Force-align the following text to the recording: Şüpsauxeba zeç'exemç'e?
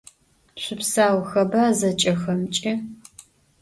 Şüpsauxeba 0.61 1.63
zeç'exemç'e? 1.79 2.73